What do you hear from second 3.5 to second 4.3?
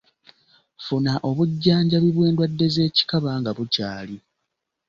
bukyali.